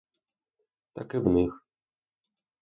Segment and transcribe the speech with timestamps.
[0.93, 1.63] Так і в них.